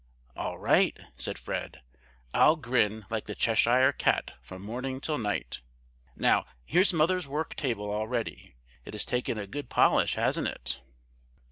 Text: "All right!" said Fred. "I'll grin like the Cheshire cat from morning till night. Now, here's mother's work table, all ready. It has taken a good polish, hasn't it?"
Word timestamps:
"All 0.35 0.57
right!" 0.57 0.97
said 1.15 1.37
Fred. 1.37 1.81
"I'll 2.33 2.55
grin 2.55 3.05
like 3.11 3.27
the 3.27 3.35
Cheshire 3.35 3.93
cat 3.93 4.31
from 4.41 4.63
morning 4.63 4.99
till 4.99 5.19
night. 5.19 5.61
Now, 6.15 6.47
here's 6.65 6.91
mother's 6.91 7.27
work 7.27 7.55
table, 7.55 7.91
all 7.91 8.07
ready. 8.07 8.55
It 8.83 8.95
has 8.95 9.05
taken 9.05 9.37
a 9.37 9.45
good 9.45 9.69
polish, 9.69 10.15
hasn't 10.15 10.47
it?" 10.47 10.81